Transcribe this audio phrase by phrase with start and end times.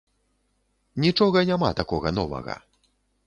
[1.03, 2.55] Нічога няма такога новага.